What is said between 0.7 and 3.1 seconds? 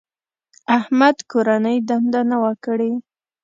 احمد کورنۍ دنده نه وه کړې.